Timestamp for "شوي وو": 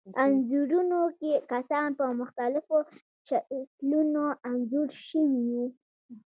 5.07-5.65